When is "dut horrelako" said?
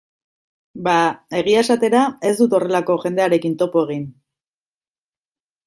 2.41-2.97